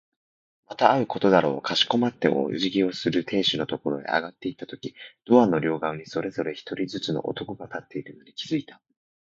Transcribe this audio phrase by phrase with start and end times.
[0.67, 1.61] また会うことだろう。
[1.61, 8.81] かしこまってお辞儀をする亭主のところへ上がっていったとき、ドアの両側にそれぞれ一人ずつの男が立っているのに気づいた。